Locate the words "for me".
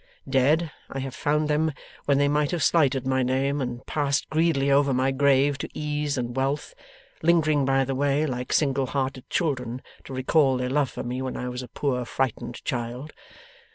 10.89-11.21